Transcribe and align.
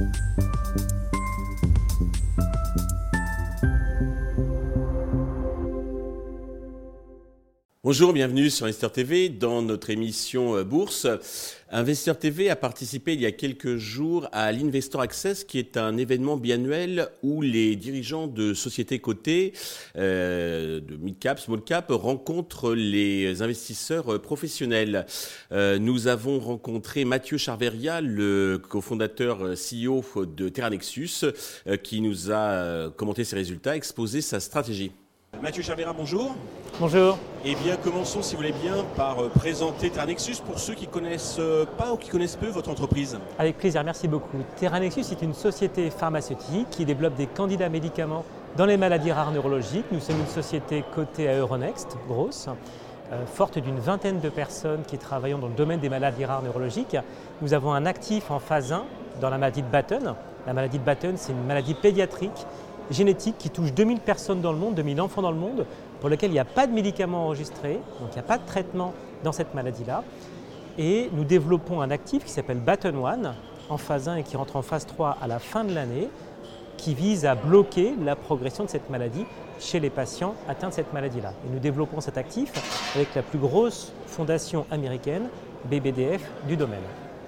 you 0.00 0.45
Bonjour, 7.86 8.12
bienvenue 8.12 8.50
sur 8.50 8.66
Investor 8.66 8.90
TV 8.90 9.28
dans 9.28 9.62
notre 9.62 9.90
émission 9.90 10.56
euh, 10.56 10.64
Bourse. 10.64 11.06
Investor 11.70 12.18
TV 12.18 12.50
a 12.50 12.56
participé 12.56 13.14
il 13.14 13.20
y 13.20 13.26
a 13.26 13.30
quelques 13.30 13.76
jours 13.76 14.28
à 14.32 14.50
l'Investor 14.50 15.00
Access 15.00 15.44
qui 15.44 15.60
est 15.60 15.76
un 15.76 15.96
événement 15.96 16.36
biannuel 16.36 17.08
où 17.22 17.42
les 17.42 17.76
dirigeants 17.76 18.26
de 18.26 18.54
sociétés 18.54 18.98
cotées, 18.98 19.52
euh, 19.96 20.80
de 20.80 20.96
mid-cap, 20.96 21.38
small-cap, 21.38 21.86
rencontrent 21.90 22.74
les 22.74 23.40
investisseurs 23.40 24.14
euh, 24.14 24.18
professionnels. 24.18 25.06
nous 25.52 26.08
avons 26.08 26.40
rencontré 26.40 27.04
Mathieu 27.04 27.38
Charveria, 27.38 28.00
le 28.00 28.58
cofondateur 28.58 29.54
CEO 29.54 30.02
de 30.24 30.48
Terranexus, 30.48 31.24
qui 31.84 32.00
nous 32.00 32.32
a 32.32 32.90
commenté 32.96 33.22
ses 33.22 33.36
résultats, 33.36 33.76
exposé 33.76 34.22
sa 34.22 34.40
stratégie. 34.40 34.90
Mathieu 35.42 35.62
Chavera, 35.62 35.92
bonjour. 35.92 36.34
Bonjour. 36.80 37.18
Eh 37.44 37.54
bien, 37.56 37.76
commençons, 37.76 38.22
si 38.22 38.34
vous 38.34 38.40
voulez 38.40 38.54
bien, 38.62 38.74
par 38.96 39.22
euh, 39.22 39.28
présenter 39.28 39.90
Terranexus 39.90 40.36
pour 40.44 40.58
ceux 40.58 40.74
qui 40.74 40.86
ne 40.86 40.90
connaissent 40.90 41.36
euh, 41.38 41.66
pas 41.76 41.92
ou 41.92 41.96
qui 41.96 42.08
connaissent 42.08 42.36
peu 42.36 42.46
votre 42.48 42.70
entreprise. 42.70 43.18
Avec 43.38 43.58
plaisir, 43.58 43.84
merci 43.84 44.08
beaucoup. 44.08 44.38
Terranexus 44.56 45.12
est 45.12 45.22
une 45.22 45.34
société 45.34 45.90
pharmaceutique 45.90 46.70
qui 46.70 46.86
développe 46.86 47.16
des 47.16 47.26
candidats 47.26 47.68
médicaments 47.68 48.24
dans 48.56 48.64
les 48.64 48.78
maladies 48.78 49.12
rares 49.12 49.30
neurologiques. 49.30 49.84
Nous 49.92 50.00
sommes 50.00 50.20
une 50.20 50.26
société 50.26 50.82
cotée 50.94 51.28
à 51.28 51.36
Euronext, 51.36 51.96
grosse, 52.08 52.48
euh, 53.12 53.26
forte 53.26 53.58
d'une 53.58 53.78
vingtaine 53.78 54.20
de 54.20 54.30
personnes 54.30 54.84
qui 54.86 54.96
travaillent 54.96 55.38
dans 55.38 55.48
le 55.48 55.54
domaine 55.54 55.80
des 55.80 55.90
maladies 55.90 56.24
rares 56.24 56.42
neurologiques. 56.42 56.96
Nous 57.42 57.52
avons 57.52 57.72
un 57.72 57.84
actif 57.84 58.30
en 58.30 58.38
phase 58.38 58.72
1 58.72 58.84
dans 59.20 59.28
la 59.28 59.36
maladie 59.38 59.62
de 59.62 59.68
Batten. 59.68 60.14
La 60.46 60.52
maladie 60.54 60.78
de 60.78 60.84
Batten, 60.84 61.16
c'est 61.16 61.32
une 61.32 61.44
maladie 61.44 61.74
pédiatrique 61.74 62.46
génétique 62.90 63.36
qui 63.38 63.50
touche 63.50 63.72
2000 63.72 64.00
personnes 64.00 64.40
dans 64.40 64.52
le 64.52 64.58
monde, 64.58 64.74
2000 64.74 65.00
enfants 65.00 65.22
dans 65.22 65.30
le 65.30 65.36
monde, 65.36 65.66
pour 66.00 66.08
lesquels 66.08 66.30
il 66.30 66.34
n'y 66.34 66.38
a 66.38 66.44
pas 66.44 66.66
de 66.66 66.72
médicaments 66.72 67.24
enregistrés, 67.24 67.80
donc 68.00 68.10
il 68.10 68.14
n'y 68.14 68.20
a 68.20 68.22
pas 68.22 68.38
de 68.38 68.46
traitement 68.46 68.92
dans 69.24 69.32
cette 69.32 69.54
maladie-là. 69.54 70.04
Et 70.78 71.10
nous 71.12 71.24
développons 71.24 71.80
un 71.80 71.90
actif 71.90 72.24
qui 72.24 72.30
s'appelle 72.30 72.58
Batten 72.58 72.96
One 72.96 73.34
en 73.68 73.78
phase 73.78 74.08
1 74.08 74.16
et 74.16 74.22
qui 74.22 74.36
rentre 74.36 74.56
en 74.56 74.62
phase 74.62 74.86
3 74.86 75.16
à 75.20 75.26
la 75.26 75.38
fin 75.38 75.64
de 75.64 75.74
l'année, 75.74 76.08
qui 76.76 76.94
vise 76.94 77.24
à 77.24 77.34
bloquer 77.34 77.94
la 78.04 78.14
progression 78.14 78.64
de 78.64 78.68
cette 78.68 78.90
maladie 78.90 79.24
chez 79.58 79.80
les 79.80 79.88
patients 79.88 80.34
atteints 80.48 80.68
de 80.68 80.74
cette 80.74 80.92
maladie-là. 80.92 81.32
Et 81.46 81.52
nous 81.52 81.58
développons 81.58 82.00
cet 82.00 82.18
actif 82.18 82.52
avec 82.94 83.14
la 83.14 83.22
plus 83.22 83.38
grosse 83.38 83.92
fondation 84.06 84.66
américaine, 84.70 85.28
BBDF, 85.70 86.22
du 86.46 86.56
domaine. 86.56 86.82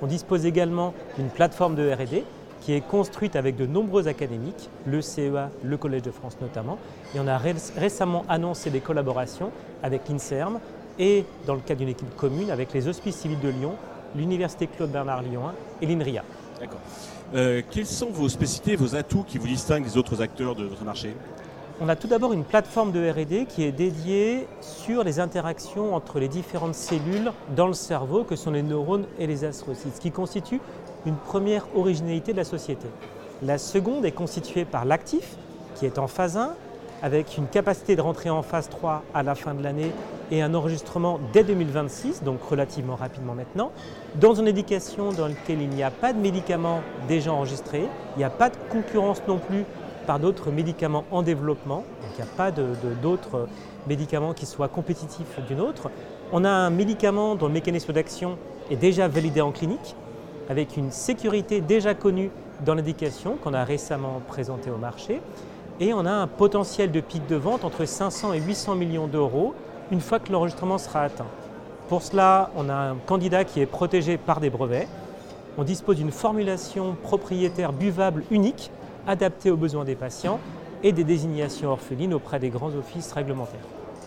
On 0.00 0.06
dispose 0.06 0.46
également 0.46 0.94
d'une 1.16 1.28
plateforme 1.28 1.74
de 1.74 1.92
RD 1.92 2.24
qui 2.64 2.72
est 2.72 2.80
construite 2.80 3.36
avec 3.36 3.56
de 3.56 3.66
nombreux 3.66 4.08
académiques, 4.08 4.70
le 4.86 5.02
CEA, 5.02 5.50
le 5.62 5.76
Collège 5.76 6.02
de 6.02 6.10
France 6.10 6.38
notamment. 6.40 6.78
Et 7.14 7.20
on 7.20 7.26
a 7.26 7.38
récemment 7.38 8.24
annoncé 8.26 8.70
des 8.70 8.80
collaborations 8.80 9.50
avec 9.82 10.08
l'INSERM 10.08 10.58
et 10.98 11.26
dans 11.46 11.54
le 11.54 11.60
cadre 11.60 11.80
d'une 11.80 11.90
équipe 11.90 12.16
commune 12.16 12.50
avec 12.50 12.72
les 12.72 12.88
Hospices 12.88 13.16
civils 13.16 13.40
de 13.40 13.50
Lyon, 13.50 13.74
l'Université 14.16 14.66
Claude 14.66 14.90
Bernard 14.90 15.22
Lyon 15.22 15.48
1 15.48 15.54
et 15.82 15.86
l'INRIA. 15.86 16.24
D'accord. 16.58 16.80
Euh, 17.34 17.60
quelles 17.70 17.86
sont 17.86 18.10
vos 18.10 18.30
spécificités, 18.30 18.76
vos 18.76 18.94
atouts 18.96 19.24
qui 19.26 19.36
vous 19.36 19.46
distinguent 19.46 19.84
des 19.84 19.98
autres 19.98 20.22
acteurs 20.22 20.54
de 20.54 20.64
votre 20.64 20.84
marché? 20.84 21.14
On 21.80 21.88
a 21.88 21.96
tout 21.96 22.06
d'abord 22.06 22.32
une 22.32 22.44
plateforme 22.44 22.92
de 22.92 23.10
RD 23.10 23.48
qui 23.48 23.64
est 23.64 23.72
dédiée 23.72 24.46
sur 24.60 25.02
les 25.02 25.18
interactions 25.18 25.94
entre 25.94 26.20
les 26.20 26.28
différentes 26.28 26.76
cellules 26.76 27.32
dans 27.56 27.66
le 27.66 27.72
cerveau 27.72 28.22
que 28.22 28.36
sont 28.36 28.52
les 28.52 28.62
neurones 28.62 29.06
et 29.18 29.26
les 29.26 29.44
astrocytes, 29.44 29.96
ce 29.96 30.00
qui 30.00 30.12
constitue 30.12 30.60
une 31.06 31.16
première 31.16 31.66
originalité 31.74 32.32
de 32.32 32.38
la 32.38 32.44
société. 32.44 32.86
La 33.42 33.58
seconde 33.58 34.04
est 34.04 34.12
constituée 34.12 34.64
par 34.64 34.84
l'actif, 34.84 35.36
qui 35.74 35.86
est 35.86 35.98
en 35.98 36.06
phase 36.06 36.36
1, 36.36 36.54
avec 37.02 37.36
une 37.36 37.46
capacité 37.46 37.96
de 37.96 38.00
rentrer 38.00 38.30
en 38.30 38.42
phase 38.42 38.68
3 38.70 39.02
à 39.12 39.22
la 39.22 39.34
fin 39.34 39.52
de 39.54 39.62
l'année 39.62 39.92
et 40.30 40.40
un 40.40 40.54
enregistrement 40.54 41.20
dès 41.34 41.44
2026, 41.44 42.22
donc 42.22 42.42
relativement 42.42 42.96
rapidement 42.96 43.34
maintenant, 43.34 43.72
dans 44.14 44.34
une 44.34 44.48
éducation 44.48 45.12
dans 45.12 45.28
laquelle 45.28 45.60
il 45.60 45.68
n'y 45.68 45.82
a 45.82 45.90
pas 45.90 46.14
de 46.14 46.18
médicaments 46.18 46.80
déjà 47.06 47.32
enregistrés, 47.32 47.86
il 48.16 48.18
n'y 48.18 48.24
a 48.24 48.30
pas 48.30 48.48
de 48.48 48.56
concurrence 48.70 49.20
non 49.28 49.38
plus 49.38 49.64
par 50.06 50.18
d'autres 50.18 50.50
médicaments 50.50 51.04
en 51.10 51.22
développement, 51.22 51.84
donc 52.02 52.10
il 52.16 52.24
n'y 52.24 52.30
a 52.30 52.36
pas 52.36 52.50
d'autres 52.50 53.48
médicaments 53.86 54.32
qui 54.32 54.46
soient 54.46 54.68
compétitifs 54.68 55.40
d'une 55.46 55.60
autre. 55.60 55.90
On 56.32 56.44
a 56.44 56.50
un 56.50 56.70
médicament 56.70 57.34
dont 57.34 57.48
le 57.48 57.52
mécanisme 57.52 57.92
d'action 57.92 58.38
est 58.70 58.76
déjà 58.76 59.08
validé 59.08 59.42
en 59.42 59.52
clinique, 59.52 59.94
avec 60.48 60.76
une 60.76 60.90
sécurité 60.90 61.60
déjà 61.60 61.94
connue 61.94 62.30
dans 62.64 62.74
l'indication 62.74 63.36
qu'on 63.36 63.54
a 63.54 63.64
récemment 63.64 64.20
présentée 64.28 64.70
au 64.70 64.76
marché. 64.76 65.20
Et 65.80 65.92
on 65.92 66.06
a 66.06 66.12
un 66.12 66.26
potentiel 66.26 66.92
de 66.92 67.00
pic 67.00 67.26
de 67.26 67.36
vente 67.36 67.64
entre 67.64 67.84
500 67.84 68.32
et 68.32 68.40
800 68.40 68.76
millions 68.76 69.06
d'euros 69.06 69.54
une 69.90 70.00
fois 70.00 70.18
que 70.18 70.32
l'enregistrement 70.32 70.78
sera 70.78 71.02
atteint. 71.02 71.26
Pour 71.88 72.02
cela, 72.02 72.50
on 72.56 72.68
a 72.68 72.74
un 72.74 72.96
candidat 73.06 73.44
qui 73.44 73.60
est 73.60 73.66
protégé 73.66 74.16
par 74.16 74.40
des 74.40 74.50
brevets. 74.50 74.88
On 75.58 75.64
dispose 75.64 75.96
d'une 75.96 76.12
formulation 76.12 76.96
propriétaire 77.02 77.72
buvable 77.72 78.24
unique, 78.30 78.70
adaptée 79.06 79.50
aux 79.50 79.56
besoins 79.56 79.84
des 79.84 79.94
patients, 79.94 80.40
et 80.82 80.92
des 80.92 81.04
désignations 81.04 81.70
orphelines 81.70 82.14
auprès 82.14 82.38
des 82.38 82.50
grands 82.50 82.74
offices 82.74 83.12
réglementaires. 83.12 83.60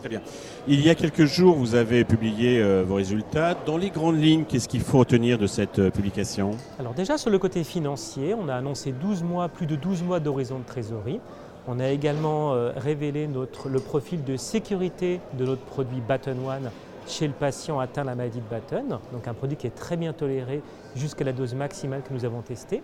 Très 0.00 0.08
bien. 0.08 0.20
Il 0.68 0.80
y 0.80 0.90
a 0.90 0.94
quelques 0.94 1.24
jours, 1.24 1.56
vous 1.56 1.74
avez 1.74 2.04
publié 2.04 2.60
euh, 2.60 2.84
vos 2.86 2.94
résultats. 2.94 3.56
Dans 3.66 3.76
les 3.76 3.90
grandes 3.90 4.20
lignes, 4.20 4.44
qu'est-ce 4.44 4.68
qu'il 4.68 4.80
faut 4.80 4.98
retenir 4.98 5.38
de 5.38 5.48
cette 5.48 5.80
euh, 5.80 5.90
publication? 5.90 6.52
Alors 6.78 6.94
déjà 6.94 7.18
sur 7.18 7.30
le 7.30 7.38
côté 7.38 7.64
financier, 7.64 8.32
on 8.34 8.48
a 8.48 8.54
annoncé 8.54 8.92
12 8.92 9.24
mois, 9.24 9.48
plus 9.48 9.66
de 9.66 9.74
12 9.74 10.04
mois 10.04 10.20
d'horizon 10.20 10.60
de 10.60 10.64
trésorerie. 10.64 11.20
On 11.66 11.80
a 11.80 11.88
également 11.88 12.54
euh, 12.54 12.70
révélé 12.76 13.28
le 13.28 13.80
profil 13.80 14.22
de 14.22 14.36
sécurité 14.36 15.20
de 15.36 15.44
notre 15.44 15.62
produit 15.62 16.00
Batten 16.00 16.38
One 16.46 16.70
chez 17.08 17.26
le 17.26 17.32
patient 17.32 17.80
atteint 17.80 18.04
la 18.04 18.14
maladie 18.14 18.40
de 18.40 18.48
Batten, 18.48 18.98
donc 19.12 19.26
un 19.26 19.34
produit 19.34 19.56
qui 19.56 19.66
est 19.66 19.74
très 19.74 19.96
bien 19.96 20.12
toléré 20.12 20.62
jusqu'à 20.94 21.24
la 21.24 21.32
dose 21.32 21.54
maximale 21.54 22.02
que 22.02 22.12
nous 22.12 22.24
avons 22.24 22.42
testée. 22.42 22.82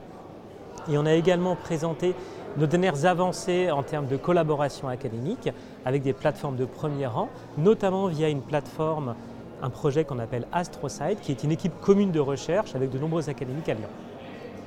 Et 0.91 0.99
on 0.99 1.06
a 1.06 1.15
également 1.15 1.56
présenté 1.56 2.15
nos 2.56 2.67
dernières 2.67 3.06
avancées 3.06 3.71
en 3.71 3.83
termes 3.83 4.06
de 4.06 4.17
collaboration 4.17 4.89
académique 4.89 5.50
avec 5.84 6.03
des 6.03 6.12
plateformes 6.12 6.56
de 6.56 6.65
premier 6.65 7.06
rang, 7.06 7.28
notamment 7.59 8.06
via 8.06 8.28
une 8.28 8.43
plateforme, 8.43 9.15
un 9.62 9.71
projet 9.71 10.05
qu'on 10.05 10.19
appelle 10.19 10.47
AstroSite, 10.53 11.21
qui 11.21 11.33
est 11.33 11.43
une 11.43 11.53
équipe 11.53 11.81
commune 11.81 12.12
de 12.12 12.21
recherche 12.21 12.75
avec 12.75 12.91
de 12.91 12.99
nombreux 12.99 13.28
académiques 13.28 13.69
à 13.69 13.75
Lyon. 13.75 13.89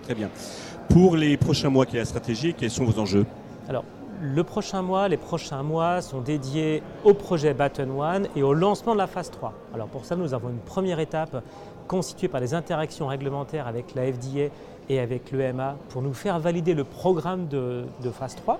Très 0.03 0.15
bien. 0.15 0.29
Pour 0.89 1.15
les 1.15 1.37
prochains 1.37 1.69
mois, 1.69 1.85
quelle 1.85 1.97
est 1.97 1.99
la 1.99 2.05
stratégie? 2.05 2.53
Quels 2.53 2.71
sont 2.71 2.85
vos 2.85 2.99
enjeux? 2.99 3.25
Alors, 3.69 3.83
le 4.21 4.43
prochain 4.43 4.81
mois, 4.81 5.07
les 5.07 5.17
prochains 5.17 5.61
mois 5.61 6.01
sont 6.01 6.21
dédiés 6.21 6.81
au 7.03 7.13
projet 7.13 7.53
Batten 7.53 7.91
One 7.91 8.27
et 8.35 8.41
au 8.41 8.53
lancement 8.53 8.93
de 8.93 8.97
la 8.97 9.07
phase 9.07 9.29
3. 9.29 9.53
Alors 9.75 9.87
pour 9.87 10.05
ça, 10.05 10.15
nous 10.15 10.33
avons 10.33 10.49
une 10.49 10.57
première 10.57 10.99
étape 10.99 11.43
constituée 11.87 12.27
par 12.27 12.41
des 12.41 12.53
interactions 12.53 13.07
réglementaires 13.07 13.67
avec 13.67 13.95
la 13.95 14.11
FDA 14.11 14.51
et 14.89 14.99
avec 14.99 15.31
l'EMA 15.31 15.75
pour 15.89 16.01
nous 16.01 16.13
faire 16.13 16.39
valider 16.39 16.73
le 16.73 16.83
programme 16.83 17.47
de, 17.47 17.85
phase 18.11 18.35
3. 18.35 18.59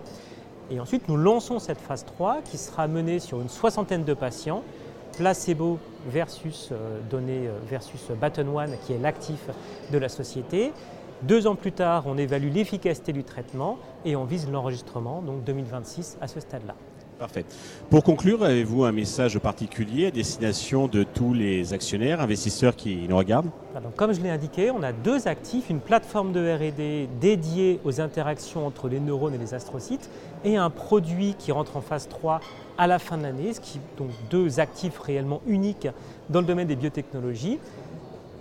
Et 0.72 0.80
ensuite, 0.80 1.08
nous 1.08 1.18
lançons 1.18 1.60
cette 1.60 1.80
phase 1.80 2.06
3 2.06 2.42
qui 2.44 2.58
sera 2.58 2.88
menée 2.88 3.20
sur 3.20 3.42
une 3.42 3.50
soixantaine 3.50 4.04
de 4.04 4.14
patients, 4.14 4.64
placebo 5.18 5.80
versus 6.08 6.70
euh, 6.72 7.00
euh, 7.14 7.60
versus 7.70 8.02
Batten 8.20 8.50
One, 8.50 8.76
qui 8.86 8.94
est 8.94 9.00
l'actif 9.00 9.50
de 9.92 9.98
la 9.98 10.10
société. 10.10 10.74
Deux 11.24 11.48
ans 11.48 11.56
plus 11.56 11.72
tard, 11.72 12.04
on 12.06 12.18
évalue 12.18 12.52
l'efficacité 12.54 13.14
du 13.14 13.24
traitement 13.24 13.78
et 14.06 14.16
on 14.16 14.26
vise 14.26 14.50
l'enregistrement, 14.50 15.22
donc 15.22 15.44
2026 15.46 16.18
à 16.22 16.28
ce 16.28 16.40
stade-là. 16.40 16.76
Parfait. 17.20 17.46
Pour 17.90 18.04
conclure, 18.04 18.44
avez-vous 18.44 18.84
un 18.84 18.92
message 18.92 19.40
particulier 19.40 20.08
à 20.08 20.12
destination 20.12 20.88
de 20.88 21.02
tous 21.02 21.34
les 21.34 21.74
actionnaires, 21.74 22.22
investisseurs 22.22 22.76
qui 22.76 23.08
nous 23.10 23.18
regardent? 23.18 23.50
Comme 23.96 24.14
je 24.14 24.22
l'ai 24.22 24.30
indiqué, 24.30 24.70
on 24.70 24.84
a 24.84 24.92
deux 24.92 25.28
actifs, 25.28 25.72
une 25.72 25.80
plateforme 25.80 26.32
de 26.32 26.40
RD 26.40 27.20
dédiée 27.20 27.80
aux 27.86 28.02
interactions 28.02 28.68
entre 28.68 28.88
les 28.88 29.00
neurones 29.00 29.34
et 29.34 29.40
les 29.40 29.56
astrocytes 29.56 30.12
et 30.46 30.58
un 30.58 30.70
produit 30.70 31.36
qui 31.40 31.52
rentre 31.52 31.78
en 31.78 31.82
phase 31.82 32.08
3 32.08 32.40
à 32.78 32.86
la 32.86 33.00
fin 33.00 33.18
de 33.18 33.24
l'année, 33.24 33.52
ce 33.54 33.62
qui 33.62 33.80
donc 33.98 34.10
deux 34.30 34.60
actifs 34.60 35.00
réellement 35.00 35.42
uniques 35.48 35.88
dans 36.30 36.42
le 36.42 36.46
domaine 36.46 36.68
des 36.68 36.76
biotechnologies. 36.76 37.58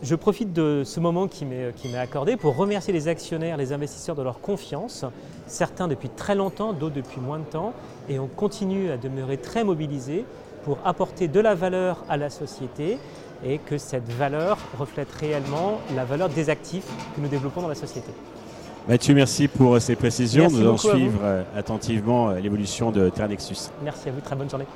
Je 0.02 0.14
profite 0.14 0.52
de 0.52 0.82
ce 0.84 1.00
moment 1.00 1.26
qui 1.26 1.46
m'est 1.46 1.98
accordé 1.98 2.36
pour 2.36 2.56
remercier 2.56 2.92
les 2.92 3.08
actionnaires, 3.08 3.56
les 3.56 3.72
investisseurs 3.72 4.14
de 4.14 4.22
leur 4.22 4.40
confiance, 4.40 5.04
certains 5.46 5.88
depuis 5.88 6.10
très 6.10 6.34
longtemps, 6.34 6.72
d'autres 6.72 6.96
depuis 6.96 7.20
moins 7.20 7.38
de 7.38 7.44
temps, 7.44 7.72
et 8.08 8.18
on 8.18 8.26
continue 8.26 8.90
à 8.90 8.98
demeurer 8.98 9.38
très 9.38 9.64
mobilisés 9.64 10.24
pour 10.64 10.78
apporter 10.84 11.28
de 11.28 11.40
la 11.40 11.54
valeur 11.54 12.04
à 12.08 12.16
la 12.16 12.28
société 12.28 12.98
et 13.44 13.58
que 13.58 13.78
cette 13.78 14.08
valeur 14.12 14.58
reflète 14.78 15.12
réellement 15.12 15.80
la 15.94 16.04
valeur 16.04 16.28
des 16.28 16.50
actifs 16.50 16.88
que 17.14 17.20
nous 17.20 17.28
développons 17.28 17.62
dans 17.62 17.68
la 17.68 17.74
société. 17.74 18.10
Mathieu, 18.88 19.14
merci 19.14 19.48
pour 19.48 19.80
ces 19.80 19.96
précisions. 19.96 20.48
nous 20.48 20.60
allons 20.60 20.76
suivre 20.76 21.20
euh, 21.22 21.42
attentivement 21.56 22.30
euh, 22.30 22.38
l'évolution 22.38 22.92
de 22.92 23.08
Terranexus. 23.08 23.70
Merci 23.82 24.08
à 24.08 24.12
vous, 24.12 24.20
très 24.20 24.36
bonne 24.36 24.48
journée. 24.48 24.66